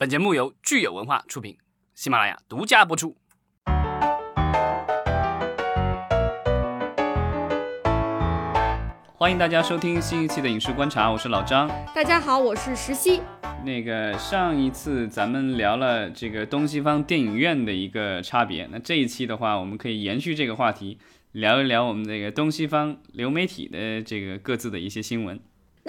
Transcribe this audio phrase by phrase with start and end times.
[0.00, 1.58] 本节目由聚友文化出品，
[1.94, 3.14] 喜马拉雅独家播出。
[9.14, 11.68] 欢迎大家收听新一期的《影视观察》，我是老张。
[11.94, 13.20] 大家好，我是石溪。
[13.62, 20.96] 那个上一次咱们聊了这个东西方电影院的一个差别，那这一期的话，我们可以延续这个话题，
[21.32, 25.38] 聊一聊我们这个东西方流媒体的这个各自的一些新闻。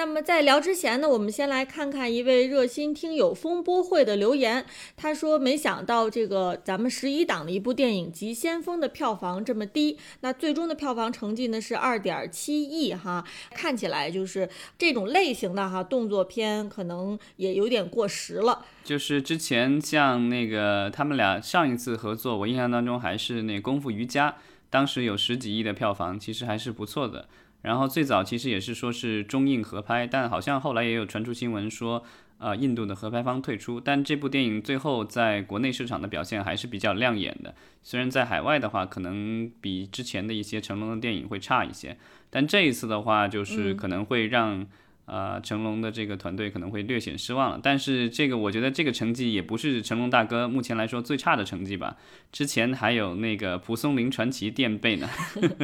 [0.02, 4.66] 那么在聊之前呢，我们先来看看一位热心听友风波会的留言。
[4.98, 13.24] 他说：“没想到这个咱们十一档的一部电影《急先锋》的票房这么低，那最终的票房成绩呢是二点七亿哈，
[13.54, 18.66] 看起来就是这种类型的哈动作片可能也有点过时了。
[18.84, 24.32] 就是之前像那个他们俩上一次合作，我印象当中还是那《功夫瑜伽》，
[24.72, 27.28] 当时有十几亿的票房，其实还是不错的。”
[27.62, 32.04] 然后最早其实也是说是中印合拍，但好像后来也有传出新闻说，
[32.38, 33.80] 呃，印度的合拍方退出。
[33.80, 41.98] 但这部电影最后在国内市场的表现还是比较亮眼的，虽然在海外的话可能比之前的一些成龙的电影会差一些，
[42.30, 44.68] 但这一次的话就是可能会让。
[45.06, 51.98] 呃，成龙的这个团队可能会略显失望了，但是这个我觉得这个成绩也不是成龙大哥目前来说最差的成绩吧。
[52.32, 55.10] 之前还有那个蒲松龄传奇垫背呢。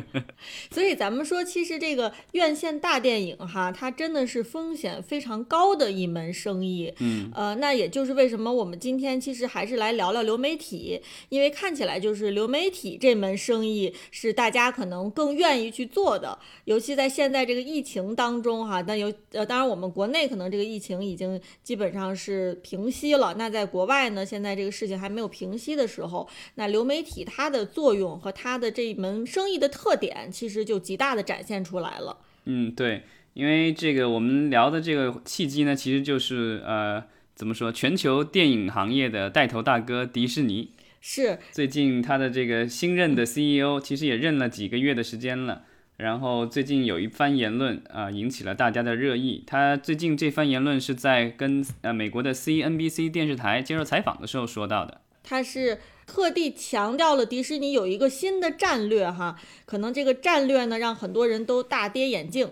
[0.70, 6.94] 所以咱们说，其实这个院线大电影哈，它真的是风险非常高的一门生意。
[7.00, 11.00] 嗯，呃，那也就是为什么我们今天其实还是来聊聊流媒体，
[11.30, 19.14] 因为看起来就是流媒体这门生意是大家可能更愿意去做的，尤其在现在这个疫情当中哈，那有。
[19.34, 23.36] 呃，当然，我们国内可能这个疫情已经基本上是平息了。
[23.38, 32.18] 那在国外呢，现在这个事情还没有平息的时候，那流媒体它的作用和它的这一门生意的特点，其实就极大的展现出来了。
[32.46, 33.04] 嗯，对，
[33.34, 37.04] 因为这个我们聊的这个契机呢，其实就是呃，
[37.36, 45.64] 怎么说，全球电影行业的带头大哥迪士尼是最近他的这个新任的 CEO，其实也任了几个月的时间了。
[45.98, 49.44] 然后最近有一番言论啊，引起了大家的热议。
[49.48, 55.02] 他最近这番言论是在跟呃美国的 CNBC 电视台接受采访的时候说到的。
[55.24, 62.52] 他是特地强调了迪士尼有一个新的战略哈，可能这个战略呢让很多人都大跌眼镜。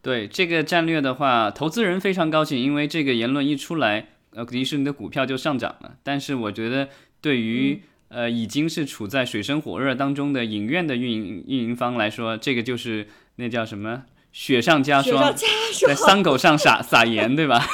[0.00, 5.96] 对这个战略的话，投资人非常高兴，因为这个言论一出来，呃，迪士尼的股票就上涨了。
[6.02, 6.88] 但是我觉得
[7.20, 13.06] 对于呃，已经是处在水深火热当中的影院的运营运营方来说，这个就是
[13.36, 14.02] 那叫什么
[14.32, 15.34] 雪上加霜，
[15.86, 17.66] 在伤口上撒撒盐，对吧？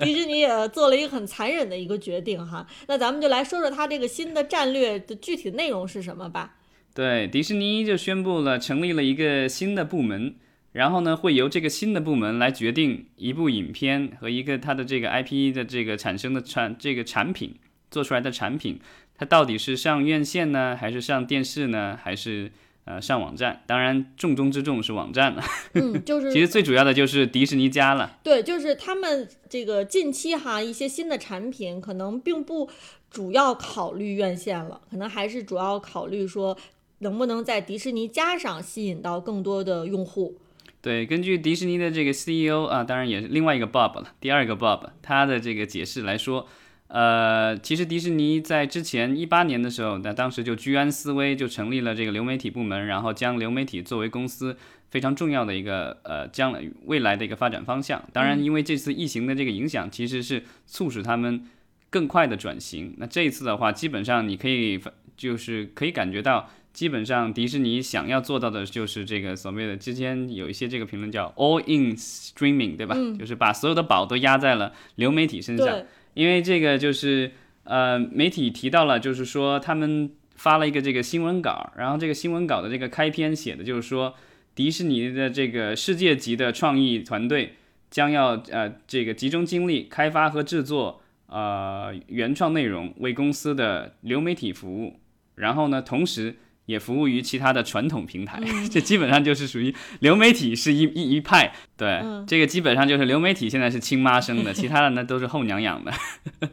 [0.00, 2.66] 迪士尼也做了一个很残忍的一个决定哈。
[2.88, 6.54] 那咱们就来说说它这个新的战略的具体内容是什么吧。
[6.94, 10.36] 对，迪士尼就宣布了成立了一个新的部门，
[10.72, 17.54] 然后呢，会由这个新的部门来决定一部影片和一个它的这个 IP 的这个产生的产这个产品
[17.90, 18.80] 做出来的产品。
[19.20, 22.50] 它到底是上院线呢，还是上电视呢，还是
[22.86, 23.62] 呃上网站？
[23.66, 25.42] 当然，重中之重是网站了。
[25.74, 28.18] 嗯，就是其实最主要的就是迪士尼家了。
[28.22, 32.70] 对，就是他们这个近期哈一些新的产品，可能并不
[33.10, 36.56] 主要考虑院线了，可能还是主要考虑说
[37.00, 40.38] 能不能在迪士尼家上吸引到更多的用户。
[40.80, 46.48] 对，根据迪士尼的这个 CEO 啊，当然也是另外一个 Bob 了，第二个 Bob 他的这个解释来说。
[46.92, 54.56] 呃，其实迪士尼在之前一八年的时候，那当时就居安思危，就成立了这个流媒体部门，然后将流媒体作为公司
[54.90, 58.02] 非常重要的一个呃将来未来的一个发展方向。
[58.12, 61.46] 当然，因为这次疫情的这个影响，其实是促使他们
[61.90, 62.92] 更快的转型。
[62.98, 64.80] 那这一次的话，基本上你可以
[65.16, 72.96] 就是可以感觉到，基本上迪士尼想要做到的就是这个所谓的之前有一些这个评论叫 all in streaming，对吧？
[73.16, 75.84] 就是把所有的宝都压在了流媒体身上。
[76.20, 77.32] 因为这个就是
[77.64, 84.14] 呃，媒体提到了，就是说他们发了一个这个新闻稿，然后这个新闻稿的这个开篇写的就是说，
[84.54, 87.54] 迪士尼的这个世界级的创意团队
[87.90, 95.00] 将要呃这个集中精力开发和制作呃原创内容，为公司的流媒体服务，
[95.36, 96.36] 然后呢，同时。
[96.70, 98.40] 也服务于其他的传统平台，
[98.70, 101.52] 这基本上就是属于流媒体是一一一派。
[101.76, 105.90] 对，这个基本上就是流媒体现在是亲妈生的，其他的呢都是后娘养的。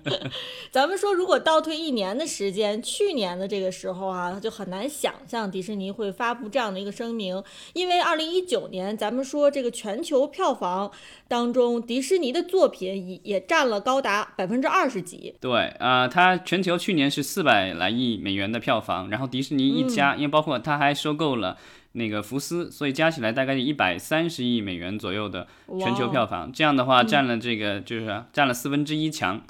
[0.71, 7.43] 咱们说，如果倒退一年的时间，去年的这个时候啊，就很难想象迪士尼会发布这样的一个声明，
[7.73, 10.89] 因为二零一九年，咱们说这个全球票房
[11.27, 15.35] 当中，迪士尼的作品也也占了高达百分之二十几。
[15.41, 20.06] 对，啊，它全球去年是四百来亿美元的票房，然后迪士尼一家。
[20.15, 21.57] 因为包括他还收购了
[21.93, 25.47] 那个福斯，所以加起来大概一百三十亿美元左右的
[25.79, 26.51] 全球票房。
[26.51, 29.41] 这样的话，占了这个就是占了四分之一强。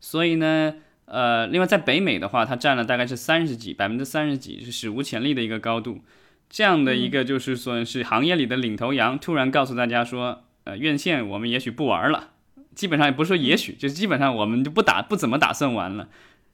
[0.00, 0.74] 所以呢，
[1.06, 6.00] 呃，另外在北美的话，它占了大概是三十几，百分之三十几，是史无前例的一个高度。
[6.48, 12.30] 这样的一个就是算是行业里的领头羊，突然告诉大家说，呃，院线我们也许不玩了，
[12.74, 16.08] 基本上也不是说也许，就基本上我们就不打，不怎么打算玩了。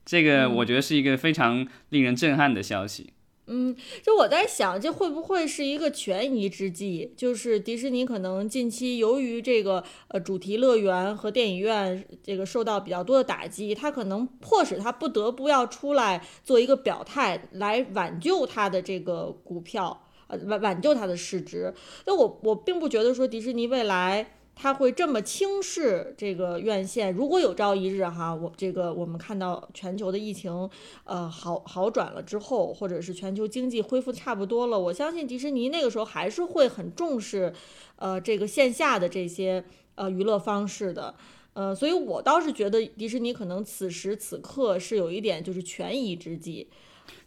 [0.05, 3.13] 这个我觉得是一个非常令人震撼的消息。
[3.13, 7.13] 嗯，嗯就我在想，这会不会是一个权宜之计？
[7.17, 21.75] 就是迪士尼可能近期由于这个呃主题乐园和电影院这个受到比较多的打击，它可能迫使它不得不要出来做一个表态，来挽救它的这个股票，呃挽挽救它的市值。
[22.07, 24.39] 那我我并不觉得说迪士尼未来。
[24.57, 27.13] 他会这么轻视这个院线？
[27.13, 30.71] 如果有朝一日哈，我这个我们看到全球的疫情，
[31.05, 37.53] 呃好好转了之后，或者是全球经济恢复差不多了，我相信迪士尼那个时候还是会很重视，
[37.97, 39.65] 呃这个线下的这些
[39.97, 41.15] 呃娱乐方式的，
[41.55, 46.69] 呃，所以我倒是觉得迪士尼可能此时此刻是有一点就是权宜之计。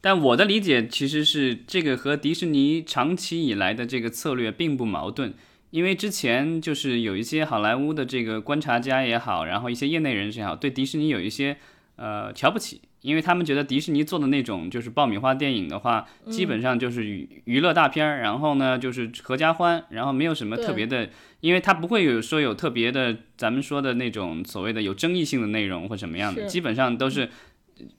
[0.01, 5.33] 但我的理解其实是这个和迪士尼长期以来的这个策略并不矛盾。
[5.69, 11.58] 因为之前就是有一些好莱坞的这个观察家也好，然后一些业内人士也好，对迪士尼有一些
[11.98, 21.10] 呃瞧不起，因为他们觉得迪士尼做的那种就是爆米花电影的话，基本上就是娱娱乐大片儿，然后呢就是合家欢，然后没有什么特别的，
[21.42, 27.30] 因为它不会有说有特别的咱们说的那种所谓的有争议性的内容或什么样的，基本上都是。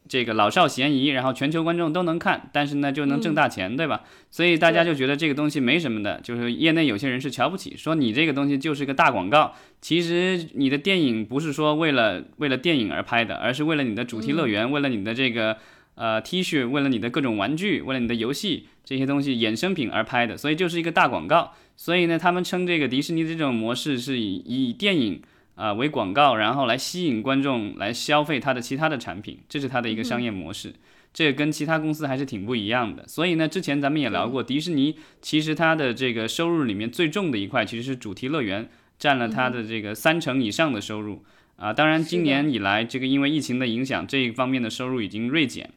[0.09, 4.03] 这个老少咸宜，然后全球观众都能看，但是呢就能挣大钱，对吧？
[4.31, 9.55] 所以大家就觉得这个东西没什么的，就是业内有些人是瞧不起，说你这个东西就是个大广告。
[9.81, 15.57] 其实你的电影不是说为了为了电影而拍的，而是为了你的主题乐园，为了你的这个
[15.95, 21.53] 呃 T 恤，为了你的各种玩具，为了你的游戏这些东西衍生品而拍的，所以就是一个大广告。
[21.77, 25.23] 所以呢，他们称这个迪士尼的这种模式是以以电影。
[25.59, 30.73] 啊，为广告，然后来吸引观众来消费它的其他的产品，这是它的一个商业模式。
[31.13, 33.05] 这跟其他公司还是挺不一样的。
[33.09, 38.69] 所以呢，之前咱们也聊过，迪士尼其实它的这个收入里面最重的一块其实是主题乐园，
[39.01, 41.25] 占了它的这个三成以上的收入。
[41.57, 45.69] 啊，当然今年以来，这个因为疫情的影响，这一方面的收入已经锐减。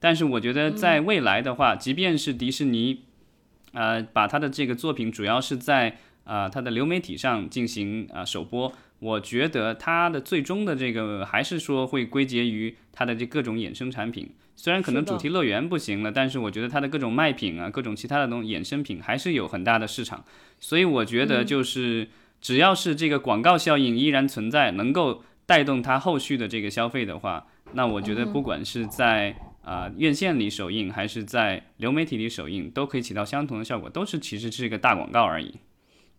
[0.00, 3.02] 但是我觉得在未来的话，即便是迪士尼，
[3.70, 8.72] 呃，把它的这个作品主要是在啊它的流媒体上进行啊首播。
[9.00, 20.24] 我觉得它的最终的这个还是说会归结于它的这各种衍生产品，虽然可能主题乐园不行了，但是我觉得它的各种卖品啊，各种其他的东衍生品还是有很大的市场。
[20.58, 22.08] 所以我觉得就是
[22.40, 35.54] 只要是这个广告效应依然存在，能够带动它后续的这个消费的话，那我觉得不管是在啊院线里首映，还是在流媒体里首映，都可以起到相同的效果，都是其实是一个大广告而已。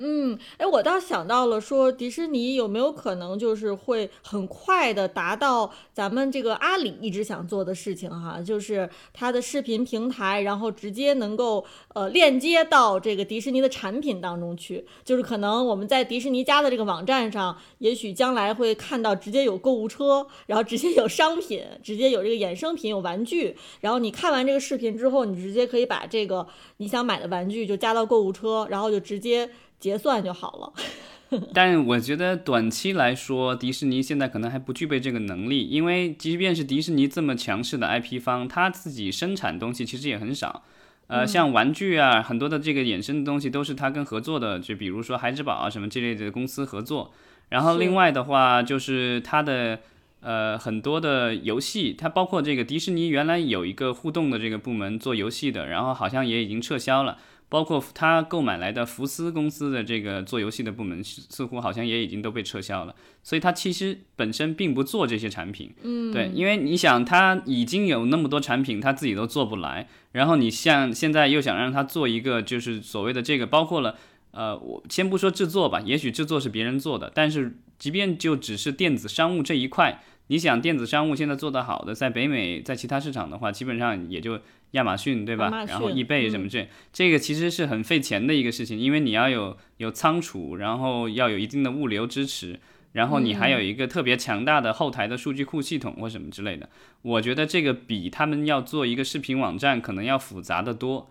[0.01, 26.47] 嗯，哎，我倒想到了，说迪士尼有没有可能就是会很快的达到咱们这个阿里一直想做的事情哈，就是它的视频平台，然后直接能够呃链接到这个迪士尼的产品当中去，就是可能我们在迪士尼家的这个网站上，也许将来会看到直接有购物车，然后直接有商品，直接有这个衍生品，有玩具，然后你看完这个视频之后，你直接可以把这个
[26.77, 29.49] 你想买的玩具就加到购物车，然后就直接。
[29.79, 40.63] 结算就好了， 但我觉得短期来说，迪士尼现在可能还不具备这个能力，因为即便是迪士尼这么强势的 IP 方，他自己生产东西其实也很少。
[41.07, 47.11] 呃，像玩具啊，很多的这个衍生的东西都是他跟合作的，就比如说孩之宝啊什么这类的公司合作。
[47.49, 49.79] 然后另外的话，就是它的
[50.21, 57.17] 呃很多的游戏，它包括这个迪士尼原来有一个互动的这个部门做游戏的，然后好像也已经撤销了。
[57.49, 62.95] 包括他购买来的福斯公司的这个做游戏的部门，似乎好像也已经都被撤销了。
[63.23, 73.95] 所以他其实本身并不做这些产品，嗯，对，因为你想他已经有那么多产品，他自己都做不来，然后你像现在又想让他做一个，就是所谓的这个，包括了，
[74.31, 84.39] 呃，我先不说制作吧，也许制作是别人做的，但是即便就只是电子商务这一块，你想电子商务现在做得好的，在北美，在其他市场的话，基本上也就。
[84.71, 85.49] 亚马逊对吧？
[85.65, 92.59] 然后易贝什么这这个其实是很费钱的一个事情，因为你要有有仓储，然后要有一定的物流支持，
[92.91, 96.69] 然后你还有一个特别强大的后台的数据库系统或什么之类的。
[97.01, 101.09] 我觉得这个比他们要做一个视频网站可能要复杂的多，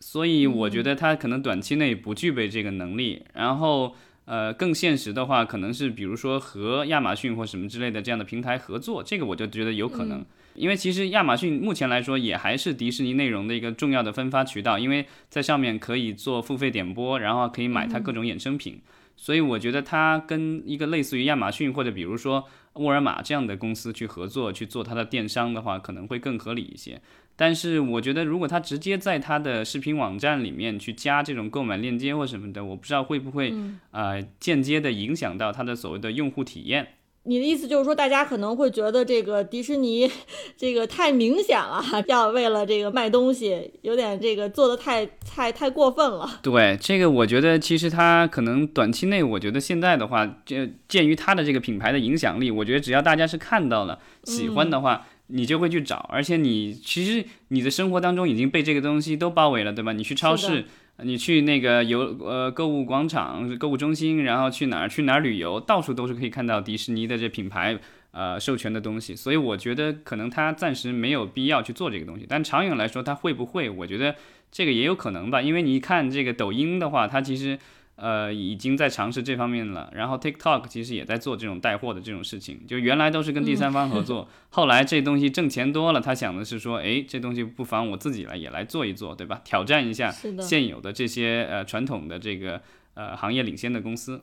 [0.00, 3.24] 所以我觉得他可能短期内不具备这个能力。
[3.32, 3.94] 然后
[4.26, 10.24] 呃，更现实的话，可能是比如说和亚马逊或什么之类的这样的平台合作，这个我就觉得有可能。
[10.54, 18.80] 因为其实亚马逊目前来说也还是迪士尼内容的一个重要的分发渠道，因为在上面可以做付费点播，然后可以买它各种衍生品，
[19.16, 27.00] 所以我觉得它跟一个类似于亚马逊或者比如说沃尔玛这样的公司去合作去做它的电商的话，可能会更合理一些。
[27.36, 33.52] 但是我觉得，如果他直接在他的视频网站里面去加这种购买链接或什么的，我不知道会不会
[33.90, 36.86] 呃间接的影响到他的所谓的用户体验。
[37.24, 40.10] 你的意思就是说，大家可能会觉得这个迪士尼
[40.56, 46.40] 这个太明显了， 要为了这个卖东西，有点这个做的太太太过分了。
[46.42, 50.56] 对这个，我觉得其实它可能短期内，我觉得现在的话，就
[50.88, 55.06] 鉴于它的这个品牌的影响力，我觉得只要大家是看到了喜欢的话。
[55.28, 59.90] 你就会去找，而且你其实你的生活当中已经被这个东西都包围了，对吧？
[59.94, 60.66] 你去超市，
[61.02, 67.78] 你去那个游呃购物广场、购物中心，然后去哪儿去哪儿旅游，到处都是可以看到迪士尼的这品牌
[68.12, 69.16] 呃授权的东西。
[69.16, 73.68] 所以我觉得可能他暂时没有必要去做这个东西，但长远来说他会不会？
[73.68, 74.14] 我觉得
[74.52, 77.58] 这个也有可能吧，因为你看这个抖音的话，它其实。
[77.96, 79.90] 呃，已经在尝试这方面了。
[79.94, 89.40] 然后 TikTok 其实也在做这种带货的这种事情，就原来都是跟第三方合作， 后来这东西挣钱多了，他想的是说，哎，这东西不妨我自己来也来做一做，对吧？
[89.44, 90.10] 挑战一下
[90.40, 92.60] 现有的这些呃传统的这个
[92.94, 94.22] 呃行业领先的公司。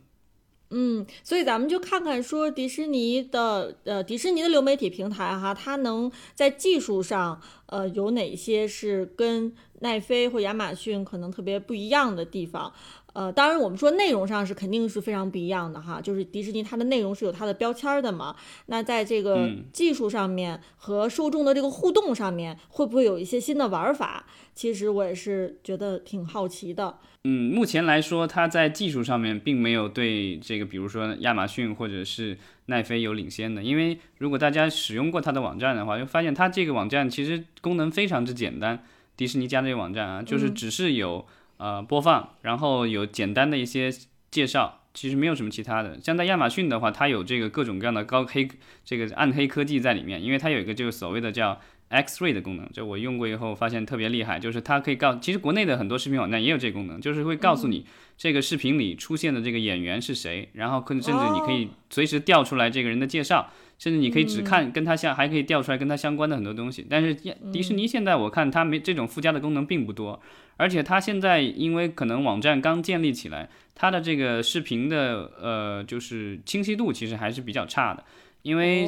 [0.73, 12.71] 嗯，所以咱们就看看说迪士尼的呃迪士尼的流媒体平台哈，它能在技术上呃有哪些是跟奈飞或亚马逊可能特别不一样的地方？
[13.13, 18.36] 呃，当然，我们说内容上是肯定是非常不一样的哈，就是迪士尼它的内容是有它的标签的嘛。
[18.68, 24.25] 那在这个技术上面和受众的这个互动上面，会不会有一些新的玩法？
[24.56, 27.00] 其实我也是觉得挺好奇的。
[27.25, 32.38] 嗯，目前来说，它在技术上面并没有对这个，比如说亚马逊或者是
[32.68, 33.62] 奈飞有领先的。
[33.62, 38.84] 因为如果大家使用过它的网站的话，就发现它这个网站其实功能非常之简单。
[39.18, 41.25] 迪士尼家这个网站啊，就是只是有。
[41.62, 43.94] 呃，播放，然后有简单的一些
[44.32, 46.00] 介绍，其实没有什么其他的。
[46.01, 48.50] 像在亚马逊的话，它有这个各种各样的高黑
[48.84, 57.86] 这个暗黑科技在里面，因为它有一个就是所谓的叫 X-ray 的功能，就我用过以后发现特别厉害，就是它可以告，其实国内的很多视频网站也有这个功能，就是会告诉你
[58.17, 63.51] 这个视频里出现的这个演员是谁，然后可甚至你可以随时调出来这个人的介绍。
[63.81, 66.86] 甚至你可以只看跟他相，还可以调出来跟他相关的很多东西。
[66.88, 67.15] 但是
[67.51, 70.21] 迪士尼现在我看它没这种附加的功能并不多，
[70.55, 78.03] 而且它现在因为可能网站刚建立起来，它的这个视频的呃就是清晰度其实还是比较差的，
[78.41, 78.88] 因为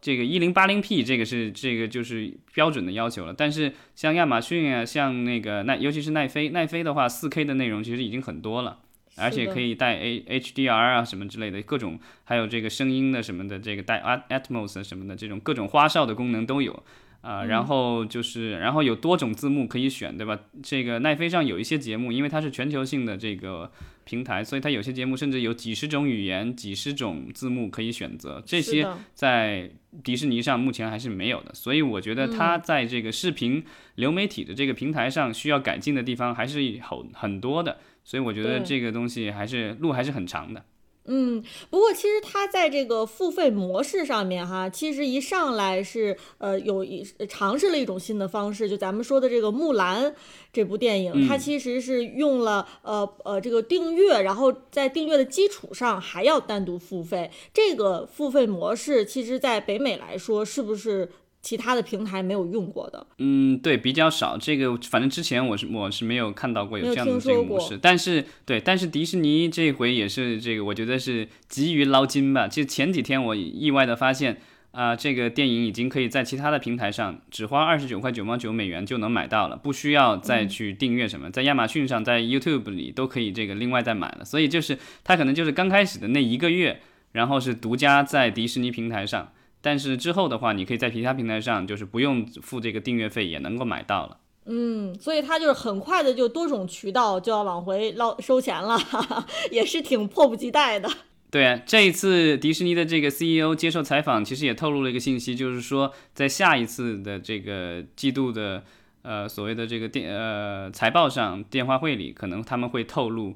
[0.00, 3.34] 这个一零八零 P 这个是这个就是标准的要求了。
[3.36, 8.78] 但是像亚马逊啊，像那个奈尤其是奈飞，奈飞的话四 K 的内容其实已经很多了。
[9.16, 16.82] 而且可以带 A HDR 啊什么之类的各种，还有这个声音的什么的，这个带 Atmos 什么的这种各种花哨的功能都有
[17.24, 17.44] 啊。
[17.44, 20.38] 然后就是，然后有多种字幕可以选，对吧？
[20.62, 23.70] 这个奈飞上有一些节目，因为它是全球性的这个
[24.04, 28.42] 平台，所以它有些节目甚至有几十种语言、几十种字幕可以选择。
[28.44, 29.70] 这些在
[30.02, 33.64] 迪士尼上目前还是没有的，所以我觉得它在这个视频
[33.94, 37.78] 流媒体的这个平台上需要改进的地方还是很很多的。
[38.06, 40.62] 所以我觉得这个东西还是路还是很长的。
[41.06, 50.04] 嗯，不过其实它在这个付费模式上面哈，其实一上来是呃有一尝试了一种新的方式，就咱们说的这个《木兰》
[50.52, 57.30] 这部电影，它其实是用了呃呃这个订阅，然后在订阅的基础上还要单独付费。
[57.52, 61.10] 这个付费模式，其实在北美来说是不是？
[61.44, 64.38] 其他的平台没有用过的，嗯，对，比较少。
[64.38, 67.78] 这个反正之前我是我是没有看到过有这样的这个模式。
[67.80, 72.48] 但是对，但是迪士尼这回也是这个，我觉得是急于捞金吧。
[72.48, 84.24] 就前几天我意外的发现啊，这个电影已经可以在其他的平台上只花二十九块九毛九美元就能买到了，不需要再去订阅什么，在亚马逊上，在 YouTube 里都可以这个另外再买了。
[84.24, 86.80] 所以就是它可能就是刚开始的那一个月，
[87.12, 89.30] 然后是独家在迪士尼平台上。
[89.64, 94.18] 但是之后的话，你可以在其他平台上，就是不用付这个订阅费也能够买到了。
[94.44, 98.78] 嗯，所以它就是很快的就多种渠道就要往回捞收钱了，
[99.50, 100.86] 也是挺迫不及待的。
[101.30, 108.62] 对啊，这一次迪士尼的这个 CEO 接受采访，其实也透露了一个信息，就是说在下一次的这个季度的
[109.00, 113.34] 呃所谓的这个电呃财报上电话会里，可能他们会透露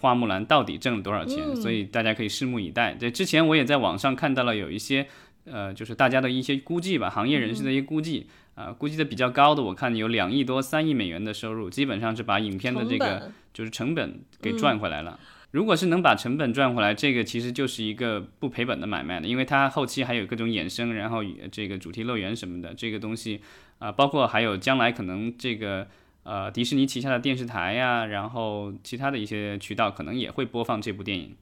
[0.00, 2.96] 花木兰到底挣了多少钱，所以大家可以拭目以待。
[2.98, 5.06] 这之前我也在网上看到了有一些。
[5.46, 15.18] 呃，就是大家的一些估计吧，行业人士的一些估计啊，估计的比较高的，我看有两亿多、三亿美元的收入，基本上是把影片的这个就是成本给赚回来了。
[15.52, 23.40] 如果是能把成本赚回来，这个其实就是一个不赔本的买卖了，因为它后期还有各种衍生，然后这个主题乐园什么的这个东西
[23.78, 25.86] 啊，包括还有将来可能这个
[26.24, 31.34] 呃迪士尼旗下的电视台呀，然后其他的一些渠道可能也会播放这部电影。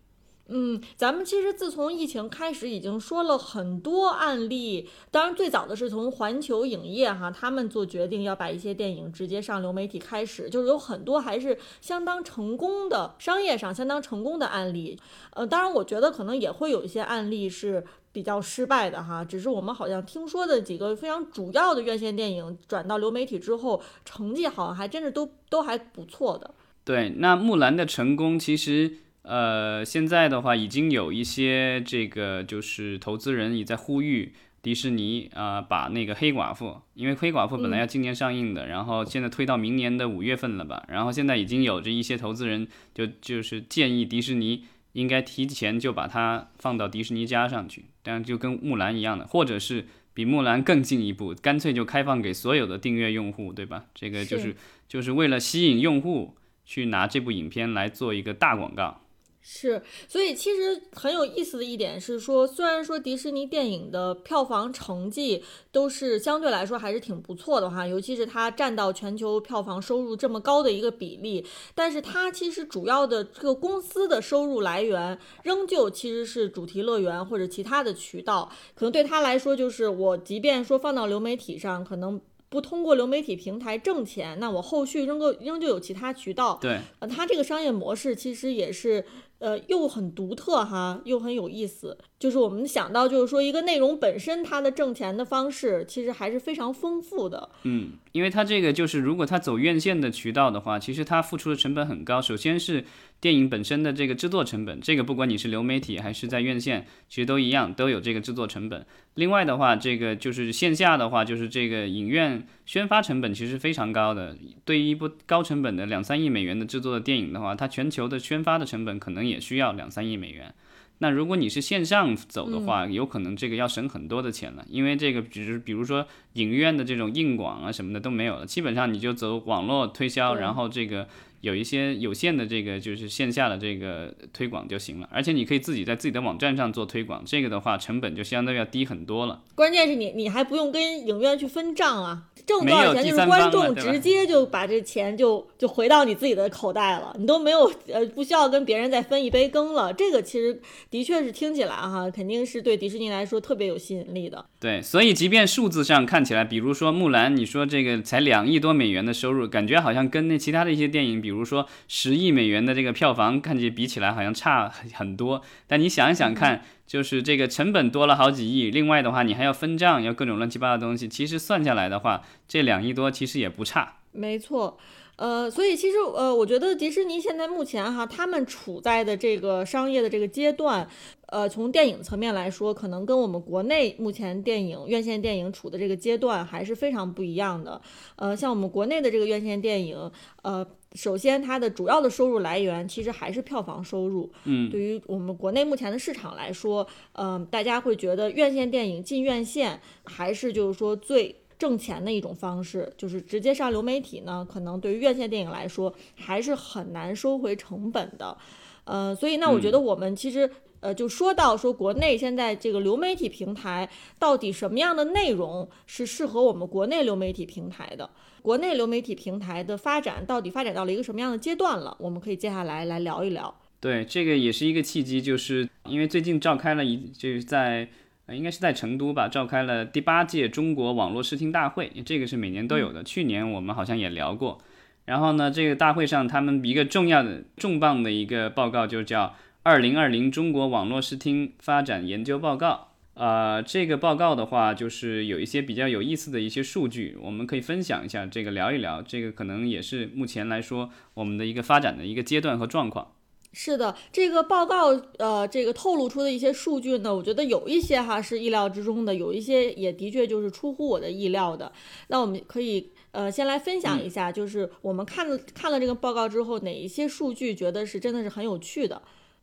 [0.49, 4.87] 嗯，咱们其实自从疫情开始，已经说了很多案例。
[5.11, 14.99] 当然，最早的是从环球影业哈，他们做决定要把一些电影直接上流媒体开始，就是有很多还是相当成功的商业上相当成功的案例。
[15.33, 17.83] 呃，当然，我觉得可能也会有一些案例是
[18.13, 19.25] 比较失败的哈。
[19.25, 26.53] 只是我们好像听说的几个非常主要的院线电影转到流媒体之后，成绩好像还真是都都还不错的。
[26.85, 28.99] 对，那木兰的成功其实。
[29.25, 40.85] 呃，现在的话已经有一些这个就是投资人也在呼吁迪士尼啊，把那个黑寡妇，因为黑寡妇本来要今年上映的，然后现在推到明年的五月份了吧？
[40.89, 53.87] 然后现在已经有着一些投资人就就是建议迪士尼应该提前就把它放到迪士尼加上去，这样就跟木兰一样的，或者是比木兰更进一步，干脆就开放给所有的订阅用户，对吧？
[53.95, 54.55] 这个就是
[54.87, 59.01] 就是为了吸引用户去拿这部影片来做一个大广告。
[59.47, 82.19] 是，所以其实很有意思的一点是说，虽然说迪士尼电影的票房成绩都是相对来说还是挺不错的哈，尤其是它占到全球票房收入这么高的一个比例，但是它其实主要的这个公司的收入来源仍旧其实是主题乐园或者其他的渠道，可能对他来说就是我即便说放到流媒体上，可能。
[82.51, 86.57] 不通过流媒体平台挣钱，那我后续仍够仍旧有其他渠道。
[86.63, 89.05] 对，呃，它这个商业模式其实也是，
[89.45, 91.99] 呃，又很独特哈，又很有意思。
[92.19, 97.51] 就是我们想到，就是说一个内容本身它的挣钱的方式，其实还是非常丰富的。
[97.65, 102.23] 嗯，因为它这个就是，如果它走院线的渠道的话，其实它付出的成本很高。
[102.23, 102.85] 首先是。
[103.21, 108.85] 电影本身的这个制作成本，这个不管你是流媒体还是在院线，其实都一样，都有这个制作成本。
[109.15, 114.37] 另外的话，这个就是线下的话，就是这个影院宣发成本其实非常高的。
[114.67, 120.53] 对于一部高成本的两三亿美元的制作的电影的话，它全球的宣发的成本可能也需要两三亿美元。
[120.99, 131.09] 那如果你是线上走的话，有可能这个要省很多的钱了，因为这个只是比如说影院的这种硬广啊什么的都没有了，基本上你就走网络推销，然后这个。
[131.45, 139.43] 有一些有限的这个就是线下的这个推广就行了，而且你可以自己在自己的网站上做推广，这个的话成本就相对要低很多了。
[139.55, 149.93] 关键是你你还不用跟影院去分账啊，挣多少钱就是观众直接就把这钱就就回到你自己的口袋了，你都没有呃不需要跟别人再分一杯羹了。
[149.93, 154.45] 这个其实的确是听起来哈，肯定是对迪士尼来说特别有吸引力的。
[154.59, 165.41] 对，所以即便数字上看起来，比如说木兰，你说这个才两亿多美元的收入，感觉好像跟那其他的一些电影，比如说十亿美元的这个票房，看起比起来好像差很很多。
[165.67, 173.95] 但你想一想看，就是这个成本多了好几亿，另外的话你还要分账，要各种乱七八糟的东西，其实算下来的话，这两亿多其实也不差。
[174.13, 174.77] 没错。
[175.17, 180.89] 呃，所以其实呃，我觉得迪士尼现在目前哈，他们处在的这个商业的这个阶段，
[181.27, 187.81] 呃，从电影层面来说，可能跟我们国内目前电影院线电影处的这个阶段还是非常不一样的。
[188.17, 190.11] 呃，像我们国内的这个院线电影，
[190.43, 194.31] 呃，首先它的主要的收入来源其实还是票房收入。
[194.45, 201.37] 嗯，对于我们国内目前的市场来说，嗯，大家会觉得院线电影进院线还是就是说最。
[201.57, 208.37] 挣钱的一种方式，就是直接上流媒体呢，可能对于院线电影来说还是很难收回成本的，
[208.85, 210.51] 呃，所以那我觉得我们其实
[210.85, 218.11] 呃就说到说国内现在这个流媒体平台到底什么样的内容是适合我们国内流媒体平台的，
[218.43, 223.55] 国内流媒体平台的发展到底发展到了一个什么样的阶段了，我们可以接下来来聊一聊。
[223.81, 227.89] 对，这个也是一个契机，就是因为最近召开了一就是在。
[228.27, 233.05] 呃，应该是在成都吧，召开了第八届中国网络视听大会，这个是每年都有的。
[233.05, 234.63] 去年我们好像也聊过。
[235.05, 239.27] 然后呢，这个大会上他们一个重要的、重磅的一个报告就叫
[239.67, 242.89] 《二零二零中国网络视听发展研究报告》。
[243.19, 249.01] 呃，这个报告的话，就是有一些比较有意思的一些数据，我们可以分享一下，这个聊一聊。
[249.01, 253.13] 这个可能也是目前来说我们的一个发展的一个阶段和状况。
[253.55, 261.73] 是的，这个报告呃，这个透露出的一些数据呢，我觉得有一些哈是意料之中的，有一些也的确就是出乎我的意料的。
[262.09, 269.01] 那我们可以呃先来分享一下，就是我们看了看了这个报告之后，哪一些数据觉得是真的是很有趣的。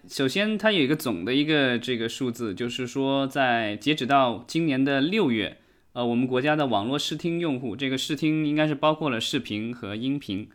[0.08, 5.58] 首先，它有一个总的一个这个数字，就是说在截止到今年的六月，
[5.94, 10.50] 呃，我们国家的网络视听用户，这个视听应该是包括了视频和音频，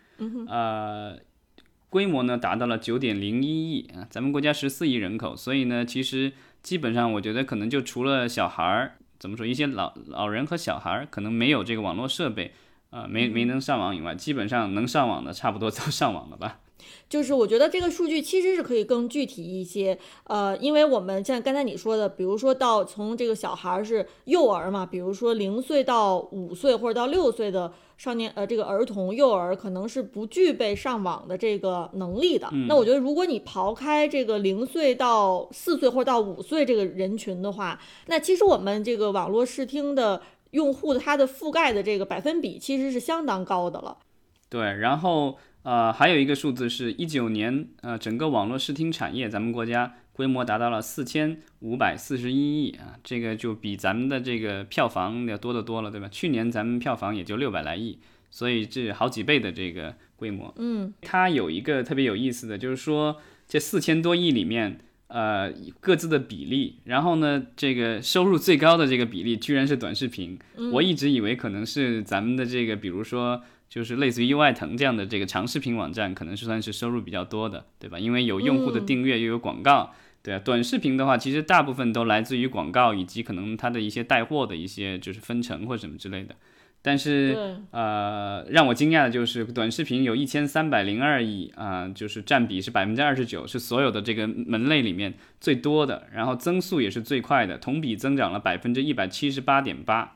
[0.48, 1.18] 呃。
[1.88, 12.52] 规模呢达到了九点零一亿啊，咱们国家十四亿人口，所以呢，其实基本上我觉得可能就除了小孩儿，怎么说，一些老老人和小孩儿可能没有这个网络设备，
[12.90, 16.58] 啊，没没能上网以外，基本上能上网的差不多都上网了吧。
[17.08, 32.48] 就是我觉得这个数据其实是可以更具体一些，呃，因为我们像刚才你说的，比如说到从这个小孩是幼儿嘛，比如说零岁到五岁或者到六岁的少年，呃，这个儿童幼儿可能是不具备上网的这个能力的。
[32.68, 43.98] 那我觉得如果你刨开这个零岁到四岁或者到五岁这个人群的话，那其实我们这个网络视听的用户的它的覆盖的这个百分比其实是相当高的了。
[44.48, 45.36] 对，然后。
[45.66, 56.08] 呃，还有一个数字是一九年，呃，整个网络视听产业，咱们国家规模达到了四千五百四十一亿啊，这个就比咱们的这个票房要多得多了，对吧？
[56.08, 57.98] 去年咱们票房也就六百来亿，
[58.30, 60.54] 所以这好几倍的这个规模。
[60.56, 63.16] 嗯，它有一个特别有意思的就是说，
[63.48, 70.38] 这四千多亿里面，呃，各自的比例，然后呢，这个收入最高的这个比例居然是短视频。
[70.72, 73.42] 我一直以为可能是咱们的这个，比如说。
[73.76, 77.98] 就是类似于优爱腾这样的这个长视频网站，可能是算是收入比较多的，对吧？
[77.98, 80.38] 因为有用户的订阅，又有广告，对啊。
[80.42, 86.34] 短视频的话，其实大部分都来自于广告以及可能它的一些带货的一些就是分成或什么之类的。
[86.80, 100.15] 但是呃，让我惊讶的就是短视频有一千三百零二亿啊，就是占比是百分之二十九，是所有的这个门类里面最多的，然后增速也是最快的，同比增长了百分之一百七十八点八。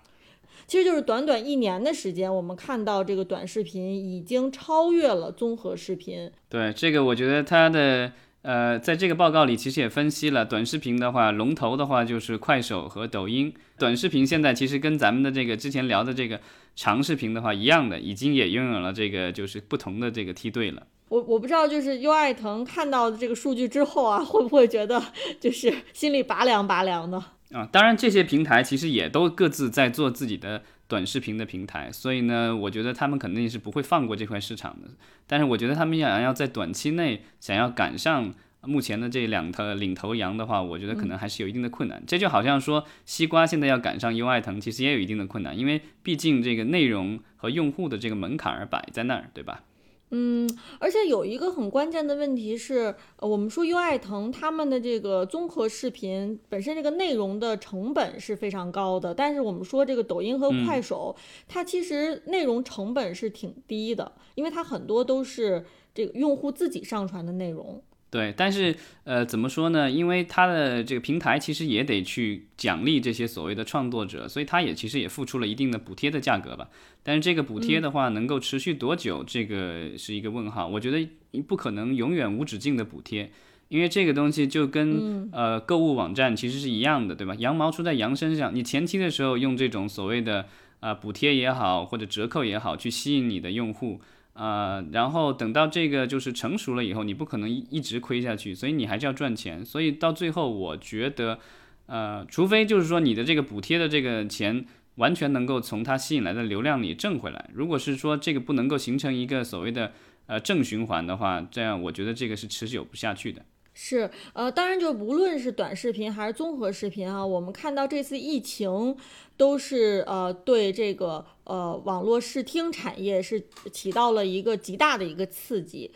[0.71, 6.31] 其实就是短短一年的时间，我们看到这个短视频已经超越了综合视频。
[6.49, 13.53] 对这个，我觉得它的呃，在这个报告里其实也分析了，短视频的话，龙头的话就是快手和抖音。
[13.81, 16.41] 短视频现在其实跟咱们的这个之前聊的这个
[16.77, 20.87] 长视频的话一样的，已经也拥有了这个就是不同的这个梯队了。
[21.09, 25.03] 我我不知道，就是优爱腾看到这个数据之后啊，会不会觉得
[25.41, 27.21] 就是心里拔凉拔凉的？
[27.53, 34.89] 啊，当然，这些平台其实也都各自在做自己的短视频的平台，所以呢，我觉得他们肯定是不会放过这块市场的。
[35.27, 38.33] 但是，我觉得他们想要在短期内想要赶上
[38.63, 42.01] 目前的这两头领头羊的话，我觉得可能还是有一定的困难。
[42.07, 49.65] 这就好像说，西瓜现在要赶上优爱腾，其实也有一定的困难，因为毕竟这个内容和用户的这个门槛儿摆在那儿，对吧？
[50.13, 50.49] 嗯，
[50.81, 61.15] 而且有一个很关键的问题是，我们说优爱腾他们的这个综合视频本身这个内容的成本是非常高的，但是我们说这个抖音和快手，
[61.47, 67.81] 它其实内容成本是挺低的，因为它很多都是这个用户自己上传的内容。
[68.11, 69.89] 对，但是呃，怎么说呢？
[69.89, 76.69] 因为它的这个平台其实也得去奖励这些所谓的创作者，所以它也其实也付出了一定的补贴的价格吧。
[77.05, 80.67] 但是这个补贴的话，能够持续多久，这个是一个问号。
[80.67, 81.09] 我觉得
[81.43, 83.31] 不可能永远无止境的补贴，
[83.69, 87.37] 因为这个东西就跟呃购物网站其实是一样的，对吧？
[87.37, 90.47] 羊毛出在羊身上，你前期的时候用这种所谓的
[90.81, 94.01] 啊补贴也好，或者折扣也好，去吸引你的用户。
[94.33, 99.65] 呃，然后等到这个就是成熟了以后，你不可能一一直亏下去，所以你还是要赚钱。
[99.65, 101.39] 所以到最后，我觉得，
[101.87, 104.65] 呃，除非就是说你的这个补贴的这个钱
[104.95, 107.51] 完全能够从它吸引来的流量里挣回来。
[107.53, 109.93] 如果是说这个不能够形成一个所谓的
[110.27, 113.45] 呃正循环的话，这样我觉得这个是持久不下去的。
[113.73, 118.97] 是，呃，当然就无论是短视频还是综合视频啊，我们看到这次疫情
[119.37, 125.91] 都是呃对这个呃网络视听产业是起到了一个极大的一个刺激。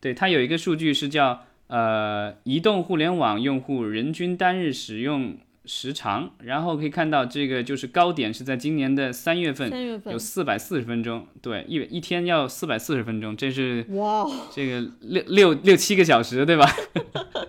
[0.00, 5.38] 对，它有一个数据是叫呃移动互联网用户人均单日使用。
[5.66, 9.70] 时长，然后可以看到这个就是高点是在今年的三月份，
[10.06, 16.66] 有四百四十分钟，对，一一天要四百四十分钟，这是哇，这个六六六七个小时，对吧？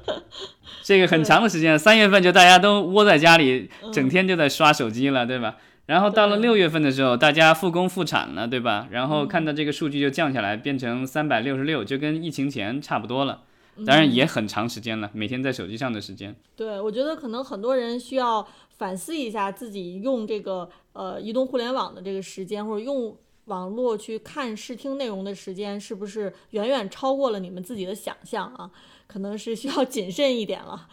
[0.83, 5.57] 这个很长的时间，三月份就大家都窝在家里，整天就在刷手机了，对吧？
[5.85, 8.87] 然后到了六月份的时候，大家复工复产了，对吧？
[8.91, 13.43] 然后看到这个数据就降下来，变成三百六十六，就跟疫情前差不多了。
[13.85, 16.35] 当然也很长时间了，每天在手机上的时间。
[16.55, 28.69] 对，我觉得可能很多人需要反思一下自己用这个呃移动互联网的这个时间，或者用网络去看视听内容的时间，是不是远远超过了你们自己的想象啊？
[29.07, 30.87] 可能是需要谨慎一点了。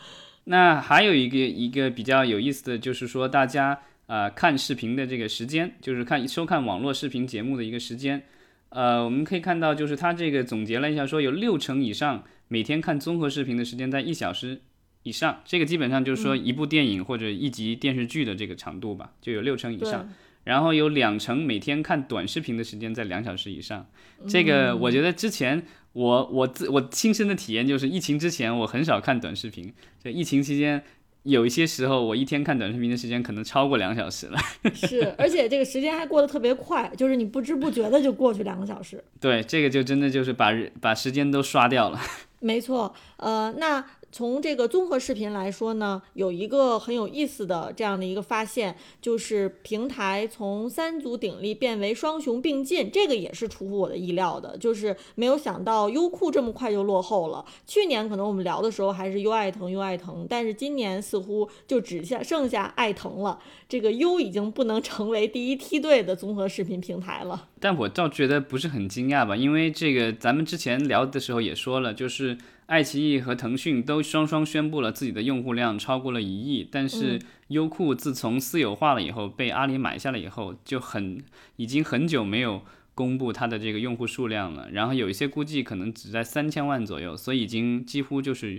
[0.44, 8.24] 那还有一个一个比较有意思的就是说，大家呃看视频的这个时间，就是看收看网络视频节目的一个时间。
[8.68, 14.60] 呃，我们可以看到，就是他这个总结了一下，说有六成以上每天看综合视频的时间在一小时
[15.02, 20.08] 以上，这个基本上就是说一部电影或者一集电视剧的这个长度吧，就有六成以上。
[20.44, 23.86] 然后有两成每天看短视频的时间在两小时以上，
[24.28, 30.84] 这个我觉得之前我我自我亲身的体验就是疫情之前我很少看短视频，这疫情期间
[31.22, 34.38] 有一些时候我一天看短视频的时间可能超过两小时了。
[34.74, 39.02] 是，而且这个时间还过得特别快，就是你不知不觉的就过去两个小时。
[39.18, 41.98] 对，这个就真的就是把把时间都刷掉了。
[42.44, 43.84] 没错，呃，那。
[44.14, 57.44] 从这个综合视频来说呢，有一个很有意思的这样的一个发现，就是平台从三足鼎立变为双雄并进，这个也是出乎我的意料的，就是没有想到优酷这么快就落后了。
[57.66, 67.48] 去年可能我们聊的时候还是优爱腾优爱腾，但是今年似乎就只下剩下爱腾了，这个优已经不能成为第一梯队的综合视频平台了。
[67.58, 72.38] 但我倒觉得不是很惊讶吧，因为这个咱们之前聊的时候也说了，就是。
[72.66, 81.22] 爱奇艺和腾讯都双双宣布了自己的用户量超过了一亿，但是优酷自从私有化了以后，被阿里买下了以后，就很
[81.56, 82.62] 已经很久没有
[82.94, 84.70] 公布它的这个用户数量了。
[84.72, 88.58] 然后有一些估计可能只在三千万左右，所以已经几乎就是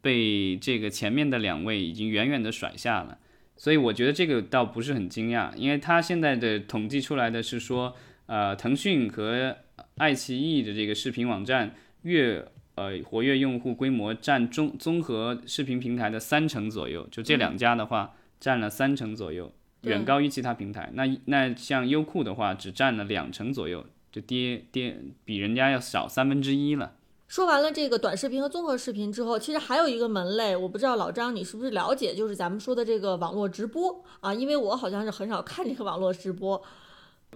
[0.00, 3.18] 被这个前面的两位已经远远的甩下了。
[3.56, 7.94] 所以我觉得这个倒不是很惊讶，因为它现在的统计出来的是说，
[8.26, 9.56] 呃，腾讯和
[9.98, 12.48] 爱奇艺的这个视频网站月。
[12.76, 20.90] 呃，活跃用户规模占综综合视频平台的三成左右，就这两家的话，占了三成左右，远高于其他平台。
[20.94, 26.94] 那那像优酷的话，只占了两成左右，就跌跌比人家要少三分之一了。
[27.28, 36.60] 说完了这个短视频和综合视频之后，其实还有一个门类，我不知道老张你是不是了解，就是咱们说的这个网络直播啊，因为我好像是很少看这个网络直播。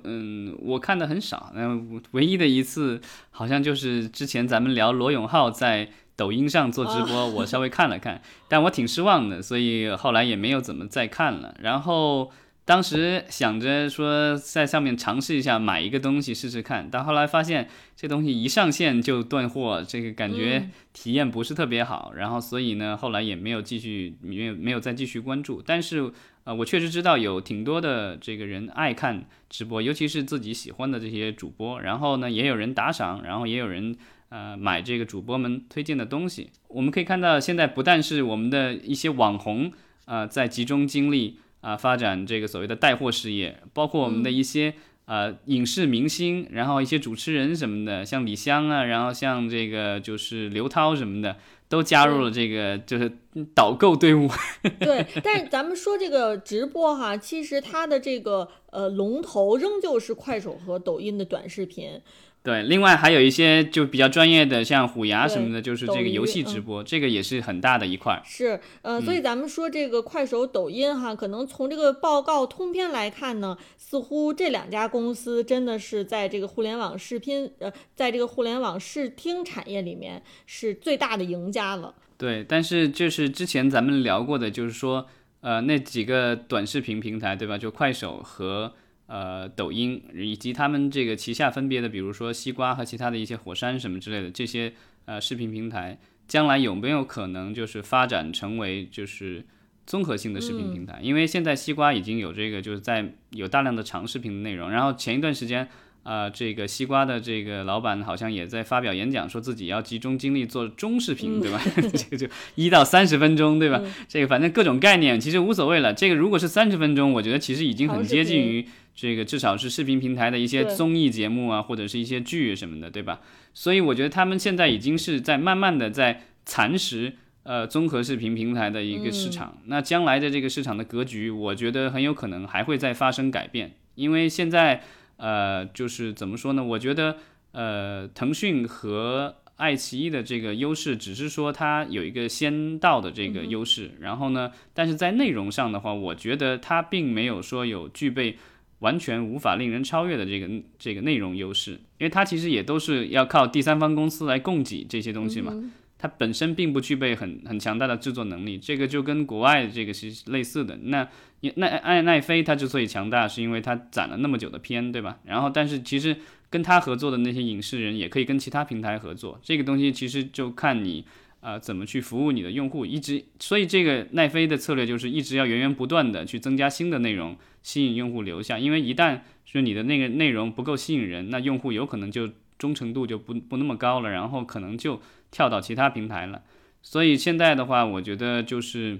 [0.05, 1.53] 嗯，我看的很少。
[1.55, 1.81] 那
[2.13, 11.55] 唯一的一次，好像就是之前咱们聊罗永浩在抖音上做直播，我稍微看了看，但我挺失望的，所以后来也没有怎么再看了。
[11.61, 12.31] 然后
[12.69, 22.13] 当时想着说在上面尝试一下买一个东西试试看，但后来发现这东西一上线就断货，这个感觉体验不是特别好。
[22.15, 25.63] 然后所以呢，后来也没有继续，没有没有再继续关注。
[25.65, 26.13] 但是。
[26.45, 31.79] 呃，我确实知道有挺多的这个人爱看直播，尤其是自己喜欢的这些主播。
[31.83, 33.95] 然后呢，也有人打赏，然后也有人
[34.31, 36.49] 呃买这个主播们推荐的东西。
[36.69, 39.71] 我们可以看到，现在不但是我们的一些网红
[40.07, 44.75] 啊在集中精力啊发展这个所谓的带货事业，包括我们的一些
[45.07, 51.37] 呃影视明星，然后一些主持人什么的，像李湘啊，然后像这个就是刘涛什么的。
[51.71, 53.13] 都加入了这个就是
[53.55, 54.27] 导购队伍。
[54.81, 62.01] 对，但是咱们说这个直播哈，其实它的这个呃龙头仍旧是快手和抖音的短视频。
[62.49, 68.23] 对，另外还有一些就比较专业的，像虎牙什么的，就是这个游戏直播，这个也是很大的一块。
[68.25, 81.95] 是，呃，所以咱们说这个快手、抖音哈，可能从这个报告通篇来看呢，似乎这两家公司真的是在这个互联网视频，呃，在这个互联网视听产业里面是最大的赢家了。
[82.17, 85.07] 对，但是就是之前咱们聊过的，就是说，
[85.43, 87.59] 呃，那几个短视频平台，对吧？
[87.59, 88.73] 就快手和。
[89.09, 94.73] 呃，抖音以及他们这个旗下分别的，比如说西瓜和其他的一些火山什么之类的这些
[95.07, 99.43] 呃视频平台，将来有没有可能就是发展成为就是
[99.87, 101.01] 综合性的视频平台？
[101.03, 105.67] 因为现在西瓜已经有这个就是在有大量的长视频的内容，然后前一段时间
[106.09, 111.61] 啊，这个西瓜的这个老板好像也在发表演讲，说自己要集中精力做中视频，对吧？
[111.93, 113.83] 这个就一到三十分钟，对吧？
[114.09, 115.93] 这个反正各种概念其实无所谓了。
[115.93, 118.67] 这个如果是三十分钟，我觉得其实已经很接近于。
[119.01, 123.21] 这个至少是视频平台的一些综艺节目啊，或者是一些剧什么的，对吧？
[123.55, 127.13] 所以我觉得他们现在已经是在慢慢的在蚕食
[127.45, 129.59] 呃综合视频平台的一个市场。
[129.67, 133.77] 那将来的这个市场的格局，我觉得很有可能还会再发生改变。
[133.95, 134.83] 因为现在
[135.19, 136.65] 呃就是怎么说呢？
[136.65, 137.19] 我觉得
[137.53, 143.93] 呃腾讯和爱奇艺的这个优势，只是说它有一个先到的这个优势。
[144.01, 148.39] 然后呢，但是在内容上的话，我觉得它并没有说有具备。
[148.81, 155.53] 完全无法令人超越的这个这个内容优势，因为它其实也都是要靠第三方公司来供给这些东西嘛，
[155.99, 160.79] 它本身并不具备很很强大的制作能力，这个就跟国外这个是类似的。
[160.85, 161.09] 那
[161.57, 165.19] 那爱奈飞他之所以强大，是因为他攒了那么久的片，对吧？
[165.25, 166.17] 然后但是其实
[166.51, 171.05] 跟他合作的那些影视人也可以跟其他平台合作，这个东西其实就看你。
[171.41, 172.85] 啊，怎么去服务你的用户？
[172.85, 178.59] 一直，所以这个奈飞的策略就是一直要源源不断的去增加新的内容，吸引用户留下。
[178.59, 186.43] 因为一旦说你的那个内容不够吸引人，那用户有可能就忠诚度就不不那么高了，然后可能就跳到其他平台了。
[186.83, 188.99] 所以现在的话，我觉得就是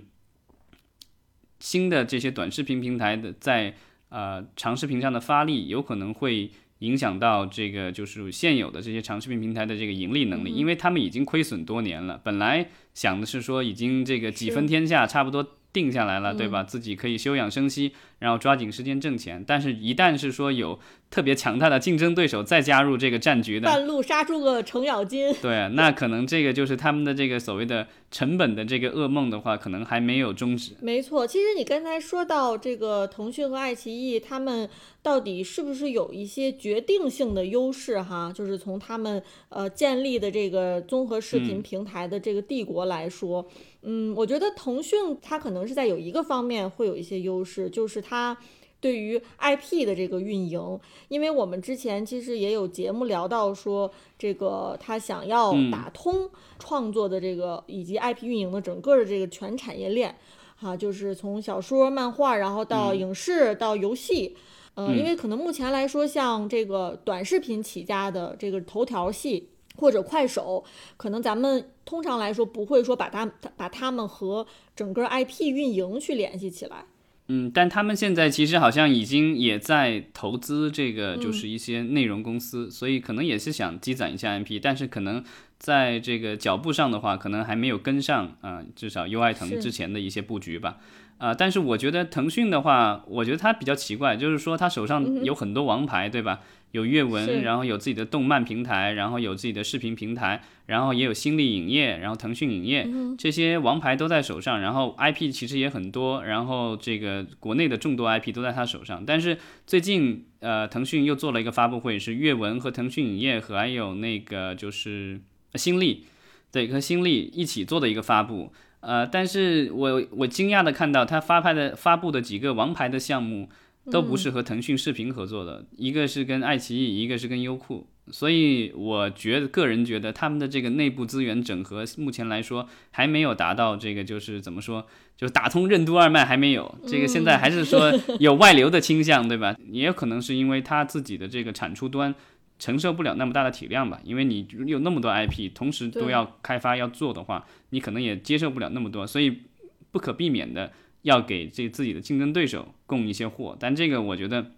[1.59, 3.75] 新的这些短视频平台的在
[4.09, 6.51] 呃长视频上的发力，有可能会。
[6.81, 12.21] 影响到这个就是现有的这些长视频平台的这个盈利能力，因为他们已经亏损多年了。
[12.23, 16.63] 本来想的是说已经这个几分天下，差不多定下来了，对吧？
[16.63, 19.45] 自己可以休养生息，然后抓紧时间挣钱。
[19.47, 20.79] 但是，一旦是说有
[21.11, 30.73] 特别强大的竞争对手再加入这个战局的，半路杀出个程咬金，对，那可能这个就是他们的这个所谓的成本的这个噩梦的话，可能还没有终止。
[30.81, 34.69] 没错，其实你刚才说到这个腾讯和爱奇艺，他们
[35.03, 38.01] 到底是不是有一些决定性的优势？
[38.03, 43.49] 哈，就是从他们呃建立的这个综合视频平台的这个帝国来说，
[43.83, 48.37] 嗯，我觉得腾讯它可能是在有一个方面会有一些优势，就是它。
[48.81, 60.17] 对于 IP 的这个运营，因为我们之前其实也有节目聊到说，这个他想要打通创作的这个以及 IP 运营的整个的这个全产业链，
[60.55, 64.37] 哈，就是从小说、漫画，然后到影视到游戏，
[64.77, 70.63] 嗯，因为可能目前来说，像这个短视频起家的这个头条系或者快手，
[70.97, 76.87] 可能咱们通常来说不会说把它把它们和整个 IP 运营去联系起来。
[77.29, 85.23] 嗯，但他们现在其实好像已经也在投资这个，就是一些内容公司，所以可能也是想积攒一下 IP，但是可能
[85.59, 90.79] 在这个脚步上的话，可能还没有跟上啊，至少优爱腾之前的一些布局吧。
[91.19, 96.41] 啊，但是我觉得腾讯的话，我觉得它比较奇怪，就是说它手上有很多王牌，对吧？
[96.73, 109.03] 有阅文，然后有自己的动漫平台，然后有自己的视频平台，然后也有新力影业，然后腾讯影业，这些王牌都在手上，然后 IP 其实也很多，然后这个国内的众多 IP 都在他手上。
[109.07, 115.19] 但是最近，呃，腾讯又做了一个发布会，是阅文和腾讯影业和还有那个就是
[115.55, 116.05] 新力，
[116.53, 118.53] 对，和新力一起做的一个发布。
[118.81, 123.49] 呃，但是我我惊讶的看到他发拍的发布的几个王牌的项目。
[123.91, 134.87] 都不是和腾讯视频合作的，一个是跟爱奇艺，一个是跟优酷，所以我觉得个人觉得他们的这个内部资源整合，目前来说还没有达到这个，就是怎么说，
[135.17, 139.57] 就是打通任督二脉还没有，这个现在还是说有外流的倾向，对吧？
[139.71, 142.15] 也有可能是因为他自己的这个产出端
[142.59, 149.43] 承受不了那么大的体量吧，因为你有那么多 IP 同时都要开发要做的话，你可能也接受不了那么多，所以
[149.91, 150.73] 不可避免的。
[151.03, 154.51] 要给这自己的竞争对手供一些货，但这个我觉得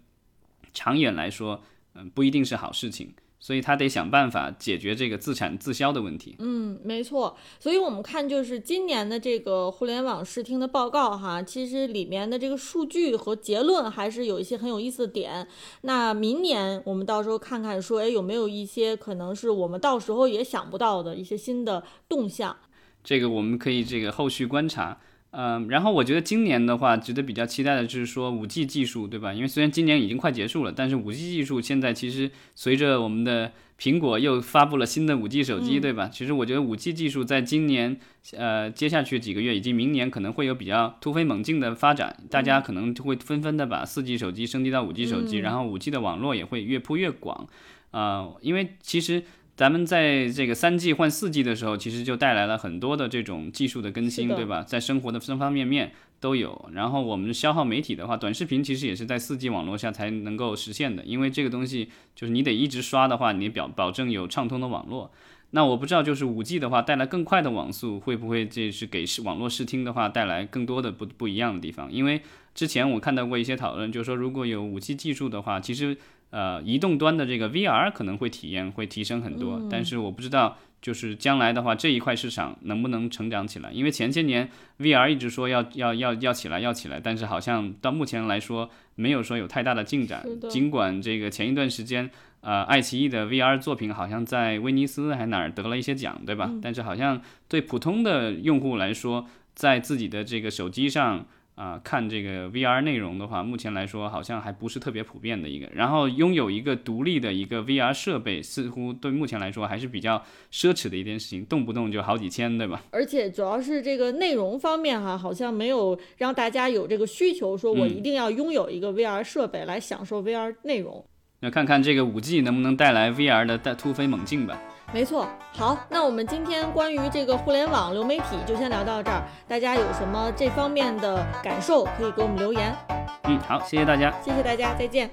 [0.73, 6.35] 长远来说，嗯，不一定是好事情，所以他得想办法解决这个自产自销的问题。
[6.37, 7.35] 嗯，没错。
[7.59, 15.47] 所以我们看，就是今年的这个互联网视听的报告哈，其实里面的这个数据和结论还是有一些很有意思的点。
[15.81, 22.55] 那明年我们到时候看看，说哎有没有一些可能是我们到时候也想不到的一些新的动向？
[23.03, 24.99] 这个我们可以这个后续观察。
[25.31, 29.33] 嗯，然后我觉得今年的话，值得比较期待的就是说五 G 技术，对吧？
[29.33, 36.09] 因为虽然今年已经快结束了，但是五 G 技术现在其实随着我们的苹果又发布了新的五 G 手机，对吧？
[36.11, 37.97] 其实我觉得五 G 技术在今年，
[38.35, 47.47] 呃，接下去几个月以及明年可能会有比较突飞猛进的发展，大家可能就会纷纷的把四 G 手机升级到五 G 手机，然后五 G 的网络也会越铺越广，
[47.91, 49.23] 啊，因为其实。
[49.57, 54.63] 咱们在这个三 G 换四 G 的时候，其实就带来了很多的这种技术的更新，对吧？
[54.63, 56.69] 在生活的方方面面都有。
[56.73, 65.11] 然后我们消耗媒体的话，短视频其实也是在四 G 网络下才能够实现的，因为这个东西就是你得一直刷的话，你表保证有畅通的网络。
[65.51, 71.91] 那我不知道，就是五 G 的话带来更快的网速，会不会这是给视网络视听的话带来更多的不不一样的地方？
[71.91, 72.21] 因为
[72.55, 75.97] 之前我看到过一些讨论，就是说如果有五 G 技术的话，其实。
[76.31, 83.69] 呃，移动端的这个 VR 可能会体验会提升很多，但是我不知道，就是将来的话，这一块市场能不能成长起来？
[83.71, 90.25] 因为前些年 VR 一直说要要要要起来要起来，但是好像到目前来说没有说有太大的进展。
[90.49, 96.49] 尽管这个前一段时间，呃，爱奇艺的 VR 作品好像在威尼斯还哪儿得了一些奖，对吧？
[96.61, 101.25] 但是好像对普通的用户来说，在自己的这个手机上。
[101.55, 105.69] 啊，看这个 VR 内容的话，目前来说好像还不是特别普遍的一个。
[105.73, 110.17] 然后拥有一个独立的一个 VR 设备，似乎对目前来说还是比较
[110.51, 112.81] 奢侈的一件事情，动不动就好几千，对吧？
[112.89, 121.05] 而且主要是这个内容方面哈，好像没有让大家有这个需求，说我一定要拥有一个 VR 设备来享受 VR 内容。
[121.41, 124.61] 那看看这个五 G 能不能带来 VR 的突飞猛进吧。
[124.93, 125.25] 没错，
[125.57, 129.23] 好，那我们今天关于这个互联网流媒体就先聊到这儿。
[129.47, 132.75] 大家有什么这方面的感受，可以给我们留言。
[133.23, 135.09] 嗯，好，谢谢大家，谢谢大家，再见。